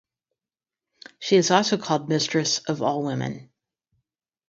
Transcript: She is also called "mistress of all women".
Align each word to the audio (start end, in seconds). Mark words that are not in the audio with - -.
She 1.19 1.35
is 1.35 1.51
also 1.51 1.77
called 1.77 2.09
"mistress 2.09 2.57
of 2.57 2.81
all 2.81 3.03
women". 3.03 3.51